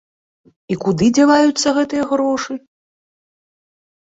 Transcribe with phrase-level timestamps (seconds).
[0.75, 2.53] І куды дзяваюцца гэтыя грошы?